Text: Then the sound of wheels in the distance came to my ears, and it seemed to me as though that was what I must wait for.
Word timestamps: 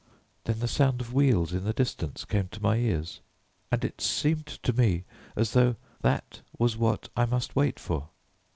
Then 0.45 0.57
the 0.61 0.67
sound 0.67 0.99
of 0.99 1.13
wheels 1.13 1.53
in 1.53 1.63
the 1.63 1.73
distance 1.73 2.25
came 2.25 2.47
to 2.47 2.59
my 2.63 2.77
ears, 2.77 3.21
and 3.71 3.85
it 3.85 4.01
seemed 4.01 4.47
to 4.47 4.73
me 4.73 5.03
as 5.35 5.53
though 5.53 5.75
that 6.01 6.41
was 6.57 6.75
what 6.75 7.09
I 7.15 7.25
must 7.27 7.55
wait 7.55 7.79
for. 7.79 8.09